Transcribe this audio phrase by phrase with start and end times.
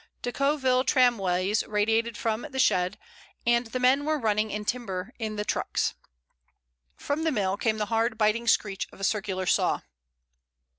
[0.23, 2.97] Decauville tramways radiated from the shed,
[3.45, 5.93] and the men were running in timber in the trucks.
[6.95, 9.81] From the mill came the hard, biting screech of a circular saw.